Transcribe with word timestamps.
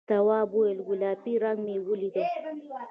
تواب 0.09 0.49
وویل 0.53 0.79
گلابي 0.89 1.33
رنګ 1.43 1.57
مې 1.65 1.75
ولید. 1.87 2.15